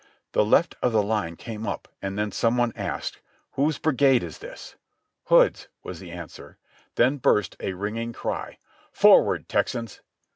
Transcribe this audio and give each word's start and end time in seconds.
The 0.31 0.43
left 0.43 0.73
of 0.81 0.93
the 0.93 1.03
line 1.03 1.35
came 1.35 1.67
up 1.67 1.87
and 2.01 2.17
then 2.17 2.31
some 2.31 2.57
one 2.57 2.73
asked: 2.75 3.19
"Whose 3.51 3.77
brigade 3.77 4.23
is 4.23 4.39
this?" 4.39 4.75
THE 5.29 5.29
SECOND 5.29 5.37
MANASSAS 5.41 5.67
25 5.83 5.83
1 5.83 5.83
"Hood's," 5.83 5.83
was 5.83 5.99
the 5.99 6.11
answer. 6.11 6.57
Then 6.95 7.17
burst 7.17 7.55
a 7.59 7.73
ringing 7.73 8.11
cry, 8.11 8.57
"Forward, 8.91 9.47
Texans!" 9.47 10.01